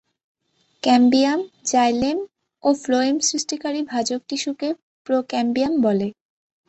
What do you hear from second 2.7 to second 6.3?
Phloem সৃষ্টিকারী ভাজক টিস্যুকে প্রোক্যাম্বিয়াম বলে।